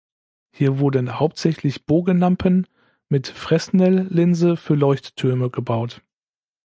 Hier 0.51 0.79
wurden 0.79 1.19
hauptsächlich 1.19 1.85
Bogenlampen 1.85 2.65
mit 3.07 3.27
Fresnel-Linse 3.27 4.57
für 4.57 4.73
Leuchttürme 4.73 5.51
gebaut. 5.51 6.01